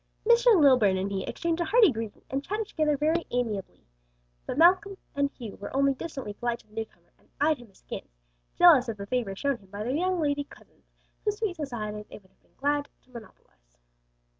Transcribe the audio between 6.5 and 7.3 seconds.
to the newcomer and